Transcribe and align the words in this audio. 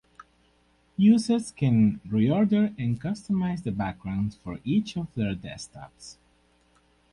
Users 0.97 1.51
can 1.51 2.01
reorder 2.07 2.73
and 2.79 2.99
customize 2.99 3.61
the 3.61 3.71
background 3.71 4.33
for 4.43 4.57
each 4.63 4.97
of 4.97 5.13
their 5.13 5.35
desktops. 5.35 6.15